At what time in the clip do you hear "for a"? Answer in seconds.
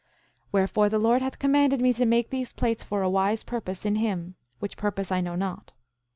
2.83-3.09